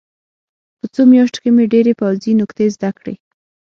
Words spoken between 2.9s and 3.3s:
کړې